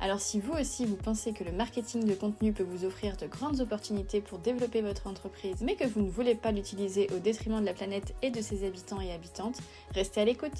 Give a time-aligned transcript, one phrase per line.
[0.00, 3.26] Alors si vous aussi vous pensez que le marketing de contenu peut vous offrir de
[3.26, 7.60] grandes opportunités pour développer votre entreprise, mais que vous ne voulez pas l'utiliser au détriment
[7.60, 9.58] de la planète et de ses habitants et habitantes,
[9.94, 10.52] restez à l'écoute.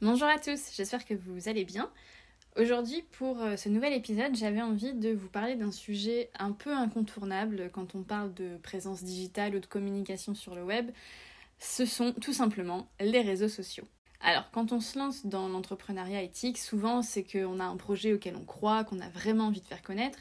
[0.00, 1.90] Bonjour à tous, j'espère que vous allez bien.
[2.56, 6.72] Aujourd'hui, pour euh, ce nouvel épisode, j'avais envie de vous parler d'un sujet un peu
[6.72, 10.90] incontournable quand on parle de présence digitale ou de communication sur le web,
[11.58, 13.84] ce sont tout simplement les réseaux sociaux.
[14.20, 18.36] Alors, quand on se lance dans l'entrepreneuriat éthique, souvent c'est qu'on a un projet auquel
[18.36, 20.18] on croit, qu'on a vraiment envie de faire connaître.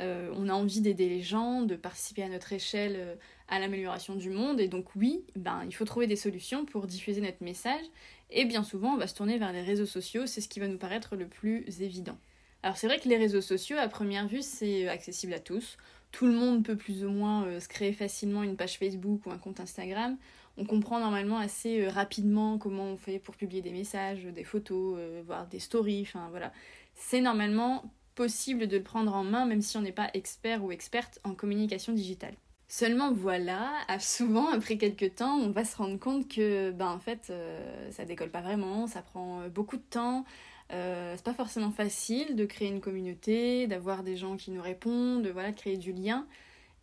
[0.00, 3.14] Euh, on a envie d'aider les gens, de participer à notre échelle euh,
[3.48, 4.60] à l'amélioration du monde.
[4.60, 7.84] Et donc oui, ben, il faut trouver des solutions pour diffuser notre message.
[8.30, 10.68] Et bien souvent, on va se tourner vers les réseaux sociaux, c'est ce qui va
[10.68, 12.18] nous paraître le plus évident.
[12.62, 15.78] Alors c'est vrai que les réseaux sociaux, à première vue, c'est accessible à tous.
[16.12, 19.30] Tout le monde peut plus ou moins euh, se créer facilement une page Facebook ou
[19.30, 20.16] un compte Instagram
[20.58, 24.96] on comprend normalement assez euh, rapidement comment on fait pour publier des messages, des photos,
[24.98, 26.52] euh, voire des stories, enfin voilà.
[26.94, 27.84] C'est normalement
[28.14, 31.34] possible de le prendre en main même si on n'est pas expert ou experte en
[31.34, 32.34] communication digitale.
[32.66, 37.28] Seulement voilà, souvent après quelques temps, on va se rendre compte que ben en fait
[37.30, 40.26] euh, ça décolle pas vraiment, ça prend beaucoup de temps,
[40.68, 45.30] c'est pas forcément facile de créer une communauté, d'avoir des gens qui nous répondent, de
[45.30, 46.26] voilà, créer du lien.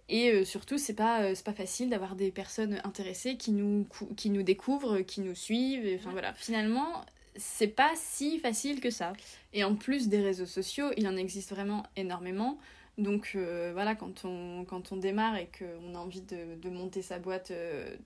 [0.08, 4.30] Et euh, surtout, c'est pas, euh, pas facile d'avoir des personnes intéressées qui nous, qui
[4.30, 5.98] nous découvrent, qui nous suivent.
[6.00, 7.04] Enfin voilà, finalement,
[7.36, 9.14] c'est pas si facile que ça.
[9.54, 12.60] Et en plus des réseaux sociaux, il en existe vraiment énormément.
[12.98, 17.02] Donc euh, voilà, quand on, quand on démarre et qu'on a envie de, de, monter
[17.02, 17.52] sa boîte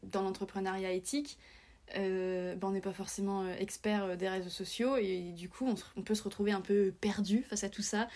[0.03, 1.37] dans l'entrepreneuriat éthique,
[1.95, 6.23] ben on n'est pas forcément expert des réseaux sociaux et du coup on, peut se
[6.23, 8.07] retrouver un peu perdu face à tout ça.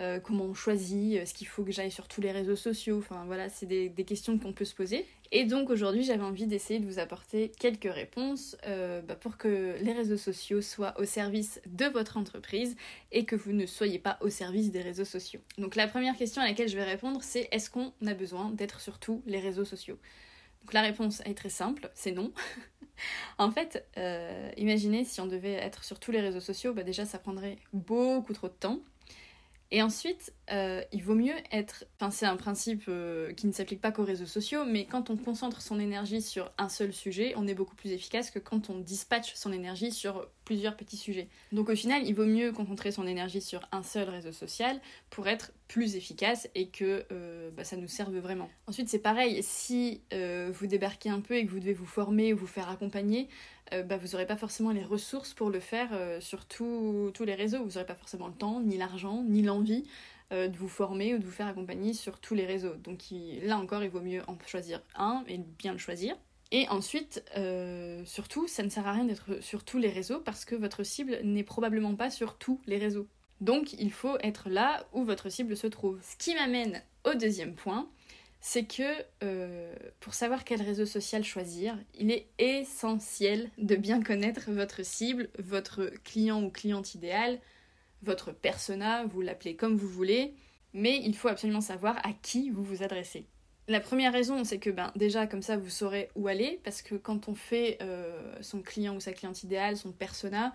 [0.00, 3.24] Euh, comment on choisit, est-ce qu'il faut que j'aille sur tous les réseaux sociaux, enfin
[3.26, 5.04] voilà, c'est des, questions qu'on peut se poser.
[5.30, 9.76] Et donc aujourd'hui j'avais envie d'essayer de vous apporter quelques réponses euh, bah, pour que
[9.80, 12.76] les réseaux sociaux soient au service de votre entreprise
[13.12, 15.40] et que vous ne soyez pas au service des réseaux sociaux.
[15.58, 18.80] Donc la première question à laquelle je vais répondre c'est est-ce qu'on a besoin d'être
[18.80, 19.98] sur tous les réseaux sociaux?
[20.62, 22.32] Donc la réponse est très simple, c'est non.
[23.38, 27.04] en fait, euh, imaginez si on devait être sur tous les réseaux sociaux, bah déjà
[27.06, 28.80] ça prendrait beaucoup trop de temps.
[29.72, 31.84] Et ensuite, euh, il vaut mieux être.
[31.96, 35.16] Enfin, c'est un principe euh, qui ne s'applique pas qu'aux réseaux sociaux, mais quand on
[35.16, 38.78] concentre son énergie sur un seul sujet, on est beaucoup plus efficace que quand on
[38.78, 41.28] dispatche son énergie sur plusieurs petits sujets.
[41.52, 45.28] Donc au final, il vaut mieux concentrer son énergie sur un seul réseau social pour
[45.28, 48.50] être plus efficace et que euh, bah, ça nous serve vraiment.
[48.66, 52.36] Ensuite, c'est pareil, si vous débarquez un peu et que vous devez vous former ou
[52.36, 53.28] vous faire accompagner,
[53.72, 57.34] euh, bah, vous n'aurez pas forcément les ressources pour le faire euh, sur tous les
[57.34, 57.58] réseaux.
[57.58, 59.84] Vous n'aurez pas forcément le temps, ni l'argent, ni l'envie
[60.32, 62.74] euh, de vous former ou de vous faire accompagner sur tous les réseaux.
[62.74, 62.98] Donc
[63.42, 66.16] là encore, il vaut mieux en choisir un et bien le choisir.
[66.52, 67.22] Et ensuite,
[68.04, 71.20] surtout, ça ne sert à rien d'être sur tous les réseaux parce que votre cible
[71.22, 73.06] n'est probablement pas sur tous les réseaux.
[73.40, 76.00] Donc il faut être là où votre cible se trouve.
[76.02, 77.88] Ce qui m'amène au deuxième point,
[78.40, 84.50] c'est que euh, pour savoir quel réseau social choisir, il est essentiel de bien connaître
[84.50, 87.38] votre cible, votre client ou cliente idéal,
[88.02, 90.34] votre persona, vous l'appelez comme vous voulez,
[90.72, 93.26] mais il faut absolument savoir à qui vous vous adressez.
[93.68, 96.94] La première raison, c'est que ben, déjà comme ça vous saurez où aller, parce que
[96.94, 100.54] quand on fait euh, son client ou sa cliente idéale, son persona,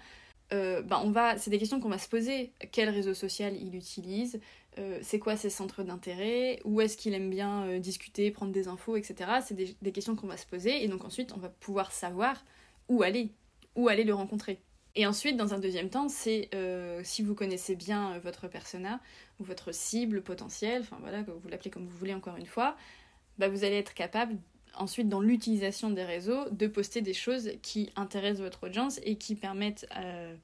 [0.53, 2.51] euh, ben c'est des questions qu'on va se poser.
[2.72, 4.40] Quel réseau social il utilise?
[4.78, 8.68] Euh, C'est quoi ses centres d'intérêt Où est-ce qu'il aime bien euh, discuter, prendre des
[8.68, 9.40] infos, etc.
[9.46, 12.44] C'est des, questions qu'on va se poser et donc ensuite on va pouvoir savoir
[12.89, 13.31] où aller,
[13.75, 14.60] où aller le rencontrer.
[14.98, 16.50] Et ensuite, dans un deuxième temps, c'est
[17.04, 19.01] si vous connaissez bien votre persona
[19.42, 22.77] ou votre cible potentielle, enfin voilà, vous l'appelez comme vous voulez encore une fois,
[23.38, 24.38] bah, vous allez être capable
[24.77, 29.36] ensuite dans l'utilisation des réseaux de poster des choses qui intéressent votre audience et qui
[29.36, 30.36] permettent euh,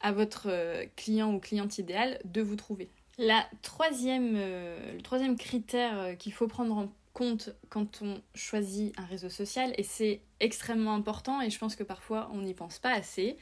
[0.00, 2.88] à votre euh, client ou cliente idéal de vous trouver.
[3.18, 9.06] La troisième, euh, le troisième critère qu'il faut prendre en compte quand on choisit un
[9.06, 12.92] réseau social, et c'est extrêmement important et je pense que parfois on n'y pense pas
[12.92, 13.38] assez,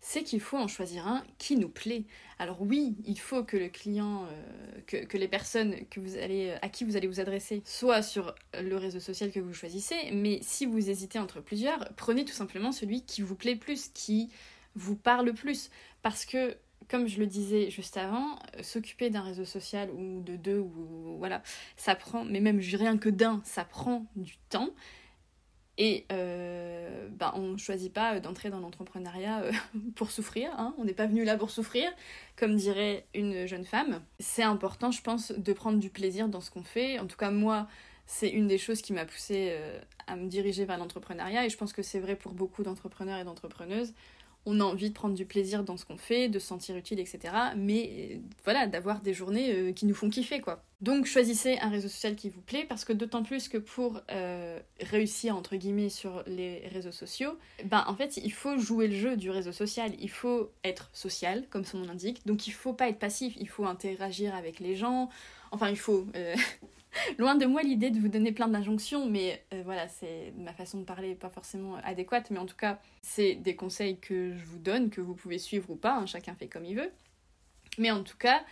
[0.00, 2.04] c'est qu'il faut en choisir un qui nous plaît.
[2.38, 4.26] Alors oui, il faut que le client,
[4.88, 8.34] euh, que, les personnes que vous allez, à qui vous allez vous adresser soient sur
[8.58, 12.72] le réseau social que vous choisissez, mais si vous hésitez entre plusieurs, prenez tout simplement
[12.72, 14.30] celui qui vous plaît plus, qui
[14.74, 15.70] vous parle plus.
[16.02, 16.56] Parce que
[16.92, 21.42] comme je le disais juste avant, s'occuper d'un réseau social ou de deux, ou voilà,
[21.74, 24.68] ça prend, mais même rien que d'un, ça prend du temps.
[25.78, 29.52] Et euh, ben, on ne choisit pas d'entrer dans l'entrepreneuriat euh,
[29.96, 30.74] pour souffrir, hein.
[30.76, 31.90] on n'est pas venu là pour souffrir,
[32.36, 34.02] comme dirait une jeune femme.
[34.18, 36.98] C'est important, je pense, de prendre du plaisir dans ce qu'on fait.
[36.98, 37.68] En tout cas, moi,
[38.04, 41.56] c'est une des choses qui m'a poussée euh, à me diriger vers l'entrepreneuriat, et je
[41.56, 43.94] pense que c'est vrai pour beaucoup d'entrepreneurs et d'entrepreneuses
[44.44, 46.98] on a envie de prendre du plaisir dans ce qu'on fait, de se sentir utile,
[46.98, 47.34] etc.
[47.56, 50.62] Mais euh, voilà, d'avoir des journées euh, qui nous font kiffer, quoi.
[50.80, 54.58] Donc choisissez un réseau social qui vous plaît, parce que d'autant plus que pour euh,
[54.80, 59.16] réussir, entre guillemets, sur les réseaux sociaux, ben en fait, il faut jouer le jeu
[59.16, 59.92] du réseau social.
[60.00, 62.26] Il faut être social, comme son nom l'indique.
[62.26, 65.08] Donc il faut pas être passif, il faut interagir avec les gens.
[65.52, 66.06] Enfin, il faut...
[67.18, 70.78] Loin de moi l'idée de vous donner plein d'injonctions, mais euh, voilà, c'est ma façon
[70.78, 74.58] de parler pas forcément adéquate, mais en tout cas, c'est des conseils que je vous
[74.58, 76.90] donne, que vous pouvez suivre ou pas, hein, chacun fait comme il veut.
[77.78, 78.42] Mais en tout cas,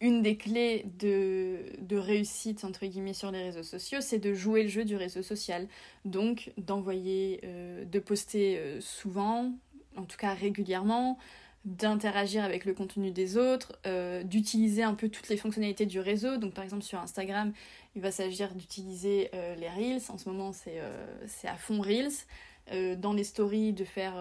[0.00, 4.68] une des clés de, réussite, entre guillemets, sur les réseaux sociaux, c'est de jouer le
[4.68, 5.68] jeu du réseau social.
[6.04, 9.52] Donc, d'envoyer, euh, de poster euh, souvent,
[9.96, 11.18] en tout cas régulièrement,
[11.66, 16.36] d'interagir avec le contenu des autres, euh, d'utiliser un peu toutes les fonctionnalités du réseau.
[16.36, 17.52] Donc par exemple sur Instagram,
[17.96, 20.02] il va s'agir d'utiliser euh, les Reels.
[20.08, 22.96] En ce moment, c'est euh, à fond Reels.
[22.98, 24.14] dans les stories, de faire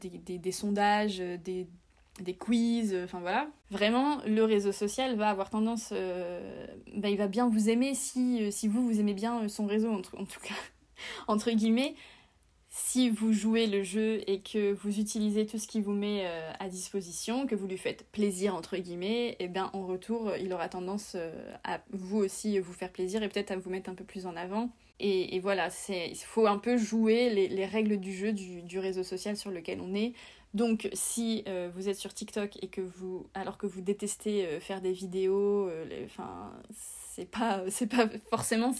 [0.00, 1.66] des, des, sondages, des,
[2.20, 3.48] des quiz, enfin voilà.
[3.70, 5.92] Vraiment, le réseau social va avoir tendance...
[6.94, 10.00] Bah, il va bien vous aimer si, si vous, vous aimez bien son réseau, en
[10.00, 10.54] tout cas,
[11.26, 11.94] entre guillemets
[12.78, 16.52] si vous jouez le jeu et que vous utilisez tout ce qui vous met euh,
[16.60, 20.52] à disposition, que vous lui faites plaisir entre guillemets, et eh bien en retour, il
[20.52, 21.32] aura tendance euh,
[21.64, 24.36] à vous aussi vous faire plaisir et peut-être à vous mettre un peu plus en
[24.36, 24.68] avant.
[25.00, 29.50] Et, voilà, il faut un peu jouer les, règles du jeu du, réseau social sur
[29.50, 30.12] lequel on est.
[30.52, 34.82] Donc si euh, vous êtes sur TikTok et que vous, alors que vous détestez faire
[34.82, 35.70] des vidéos,
[36.04, 36.52] enfin
[37.14, 38.74] c'est pas, c'est pas forcément,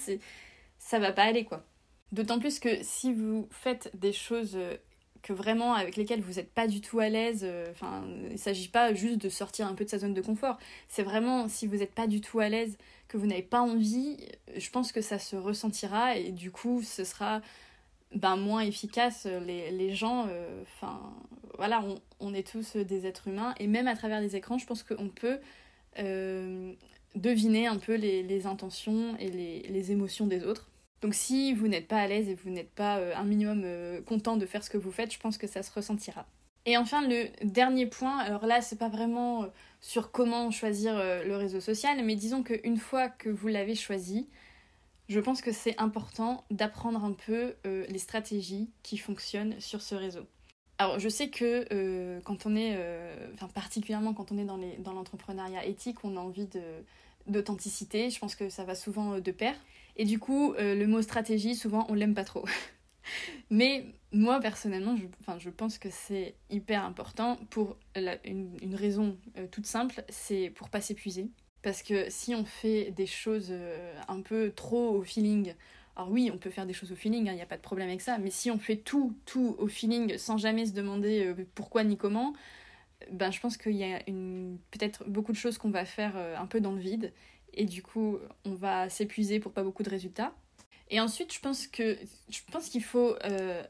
[0.78, 1.64] ça va pas aller quoi.
[2.12, 4.76] D'autant plus que si vous faites des choses euh,
[5.22, 8.36] que vraiment avec lesquelles vous n'êtes pas du tout à l'aise, euh, enfin, il ne
[8.36, 10.56] s'agit pas juste de sortir un peu de sa zone de confort.
[10.88, 14.18] C'est vraiment si vous n'êtes pas du tout à l'aise, que vous n'avez pas envie,
[14.56, 17.40] je pense que ça se ressentira et du coup ce sera
[18.12, 19.26] ben, moins efficace.
[19.46, 21.00] Les, gens, euh, enfin,
[21.56, 21.84] voilà,
[22.20, 25.08] on, est tous des êtres humains et même à travers les écrans, je pense qu'on
[25.08, 25.38] peut
[27.14, 30.68] deviner un peu les, intentions et les émotions des autres.
[31.02, 34.00] Donc si vous n'êtes pas à l'aise et vous n'êtes pas euh, un minimum euh,
[34.02, 36.26] content de faire ce que vous faites, je pense que ça se ressentira.
[36.64, 39.46] Et enfin le dernier point, alors là c'est pas vraiment euh,
[39.80, 44.28] sur comment choisir le réseau social, mais disons qu'une fois que vous l'avez choisi,
[45.08, 50.26] je pense que c'est important d'apprendre un peu les stratégies qui fonctionnent sur ce réseau.
[50.78, 52.76] Alors je sais que quand on est,
[53.34, 54.44] enfin particulièrement quand on est
[54.80, 56.48] dans l'entrepreneuriat éthique, on a envie
[57.28, 59.54] d'authenticité, je pense que ça va souvent de pair.
[59.96, 62.44] Et du coup, euh, le mot stratégie, souvent, on l'aime pas trop.
[63.50, 65.06] Mais moi, personnellement, je,
[65.38, 70.80] je pense que c'est hyper important pour une, raison euh, toute simple, c'est pour pas
[70.80, 71.30] s'épuiser.
[71.62, 75.54] Parce que si on fait des choses euh, un peu trop au feeling,
[75.96, 77.62] alors oui, on peut faire des choses au feeling, il hein, n'y a pas de
[77.62, 81.34] problème avec ça, mais si on fait tout, tout au feeling sans jamais se demander
[81.54, 82.34] pourquoi ni comment,
[83.10, 83.98] ben je pense qu'il y a
[84.70, 87.12] peut-être beaucoup de choses qu'on va faire un peu dans le vide
[87.56, 90.32] et du coup on va s'épuiser pour pas beaucoup de résultats.
[90.88, 91.98] Et ensuite je pense que
[92.28, 93.62] je pense qu'il faut euh,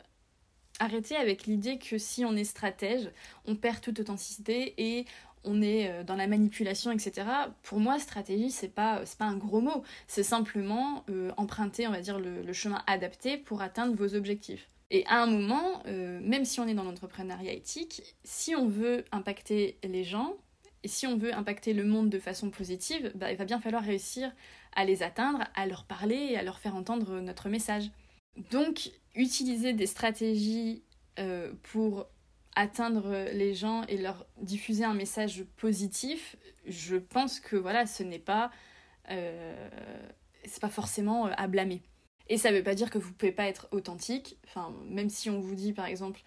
[0.78, 3.10] arrêter avec l'idée que si on est stratège,
[3.46, 5.06] on perd toute authenticité et
[5.44, 7.26] on est euh, dans la manipulation, etc.
[7.62, 9.84] Pour moi, stratégie, c'est pas, pas un gros mot.
[10.08, 14.68] C'est simplement euh, emprunter, on va dire, le, chemin adapté pour atteindre vos objectifs.
[14.90, 19.78] Et à un moment, même si on est dans l'entrepreneuriat éthique, si on veut impacter
[19.82, 20.36] les gens,
[20.86, 23.82] et si on veut impacter le monde de façon positive, bah, il va bien falloir
[23.82, 24.30] réussir
[24.72, 27.90] à les atteindre, à leur parler et à leur faire entendre notre message.
[28.52, 30.84] Donc, utiliser des stratégies
[31.18, 32.06] euh, pour
[32.54, 38.20] atteindre les gens et leur diffuser un message positif, je pense que voilà, ce n'est
[38.20, 38.52] pas,
[39.10, 39.68] euh,
[40.44, 41.82] c'est pas forcément euh, à blâmer.
[42.28, 44.38] Et ça ne veut pas dire que vous ne pouvez pas être authentique.
[44.46, 46.22] Enfin, même si on vous dit par exemple,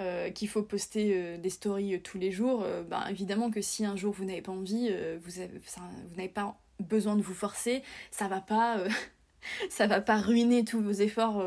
[0.00, 3.84] euh, qu'il faut poster euh, des stories euh, tous les jours, ben, évidemment que si
[3.84, 4.90] un jour vous n'avez pas envie,
[5.20, 8.78] vous, vous n'avez pas besoin de vous forcer, ça va pas,
[9.70, 11.44] ça va pas ruiner tous vos efforts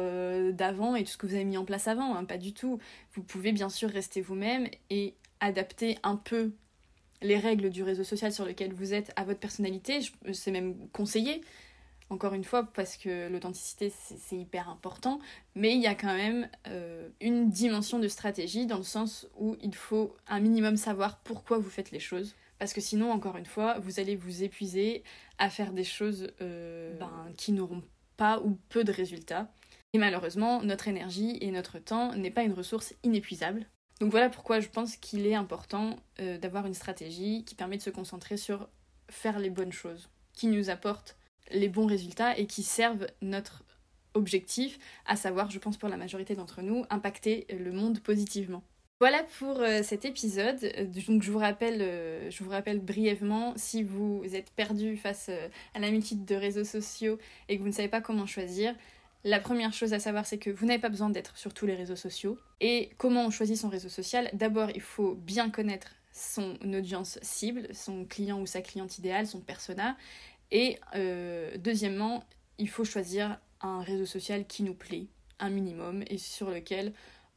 [0.54, 2.80] d'avant et tout ce que vous avez mis en place avant, hein, pas du tout.
[3.14, 6.52] Vous pouvez bien sûr rester vous-même et adapter un peu
[7.22, 10.00] les règles du réseau social sur lequel vous êtes à votre personnalité,
[10.34, 11.42] c'est même conseillé.
[12.12, 15.20] Encore une fois, parce que l'authenticité, c'est hyper important,
[15.56, 19.56] mais il y a quand même euh, une dimension de stratégie dans le sens où
[19.62, 22.36] il faut un minimum savoir pourquoi vous faites les choses.
[22.60, 25.04] Parce que sinon, encore une fois, vous allez vous épuiser
[25.38, 27.82] à faire des choses euh, ben, qui n'auront
[28.18, 29.52] pas ou peu de résultats.
[29.94, 33.66] Et malheureusement, notre énergie et notre temps n'est pas une ressource inépuisable.
[34.00, 37.82] Donc voilà pourquoi je pense qu'il est important euh, d'avoir une stratégie qui permet de
[37.82, 38.68] se concentrer sur
[39.10, 41.18] faire les bonnes choses, qui nous apportent
[41.54, 43.64] les bons résultats et qui servent notre
[44.14, 48.64] objectif, à savoir, je pense pour la majorité d'entre nous, impacter le monde positivement.
[49.00, 50.60] Voilà pour euh, cet épisode.
[51.08, 55.48] Donc je vous rappelle, euh, je vous rappelle brièvement, si vous êtes perdu face euh,
[55.74, 57.18] à la multitude de réseaux sociaux
[57.50, 58.76] et que vous ne savez pas comment choisir,
[59.24, 61.74] la première chose à savoir, c'est que vous n'avez pas besoin d'être sur tous les
[61.74, 62.38] réseaux sociaux.
[62.60, 64.30] Et comment on choisit son réseau social?
[64.34, 69.40] D'abord, il faut bien connaître son audience cible, son client ou sa cliente idéale, son
[69.40, 69.96] persona.
[70.52, 70.80] Et
[71.58, 72.26] deuxièmement,
[72.58, 75.06] il faut choisir un réseau social qui nous plaît,
[75.40, 76.94] un minimum, et sur lequel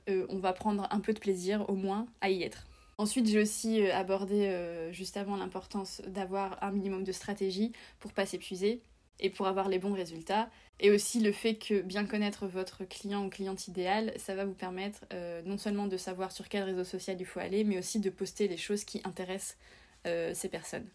[0.08, 2.66] euh, on va prendre un peu de plaisir au moins à y être.
[2.98, 8.12] Ensuite, j'ai aussi euh, abordé euh, juste avant l'importance d'avoir un minimum de stratégie pour
[8.12, 8.82] pas s'épuiser
[9.18, 10.50] et pour avoir les bons résultats.
[10.80, 14.54] Et aussi le fait que bien connaître votre client ou cliente idéal, ça va vous
[14.54, 15.04] permettre
[15.44, 18.48] non seulement de savoir sur quel réseau social il faut aller, mais aussi de poster
[18.48, 19.56] les choses qui intéressent
[20.04, 20.88] ces personnes.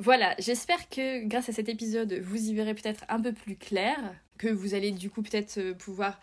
[0.00, 3.96] Voilà, j'espère que grâce à cet épisode, vous y verrez peut-être un peu plus clair,
[4.38, 6.20] que vous allez du coup peut-être pouvoir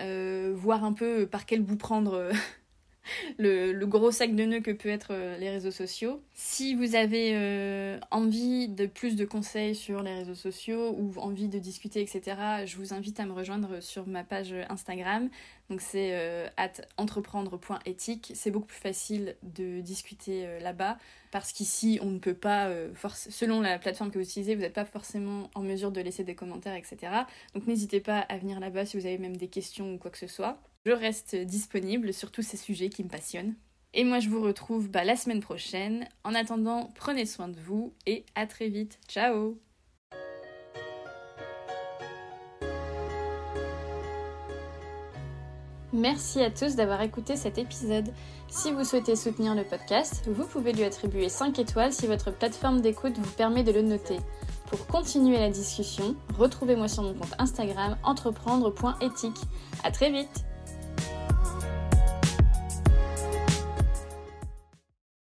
[0.00, 2.30] euh, voir un peu par quel bout prendre
[3.40, 6.22] euh, le, gros sac de nœuds que peut être euh, les réseaux sociaux.
[6.34, 11.58] Si vous avez envie de plus de conseils sur les réseaux sociaux ou envie de
[11.58, 15.28] discuter, etc., je vous invite à me rejoindre sur ma page Instagram.
[15.70, 16.14] Donc c'est
[16.56, 18.32] at entreprendre.éthique.
[18.34, 20.98] C'est beaucoup plus facile de discuter là-bas
[21.32, 24.74] parce qu'ici on ne peut pas, euh, selon la plateforme que vous utilisez, vous n'êtes
[24.74, 27.12] pas forcément en mesure de laisser des commentaires, etc.
[27.54, 30.18] Donc n'hésitez pas à venir là-bas si vous avez même des questions ou quoi que
[30.18, 30.60] ce soit.
[30.84, 33.54] Je reste disponible sur tous ces sujets qui me passionnent.
[33.94, 36.08] Et moi je vous retrouve bah, la semaine prochaine.
[36.24, 38.98] En attendant, prenez soin de vous et à très vite.
[39.08, 39.58] Ciao
[45.92, 48.08] Merci à tous d'avoir écouté cet épisode.
[48.48, 52.80] Si vous souhaitez soutenir le podcast, vous pouvez lui attribuer 5 étoiles si votre plateforme
[52.80, 54.16] d'écoute vous permet de le noter.
[54.66, 59.36] Pour continuer la discussion, retrouvez-moi sur mon compte Instagram entreprendre.éthique.
[59.84, 60.46] À très vite